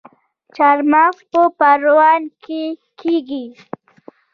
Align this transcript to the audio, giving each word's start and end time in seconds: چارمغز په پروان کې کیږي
چارمغز 0.55 1.17
په 1.31 1.41
پروان 1.57 2.21
کې 2.43 2.63
کیږي 2.99 3.45